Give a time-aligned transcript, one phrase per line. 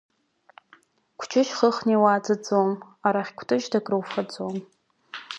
[1.19, 2.69] Кәҷышь хыхны иуааӡаӡом,
[3.07, 4.55] арахь кәтыжьда акруфаӡом.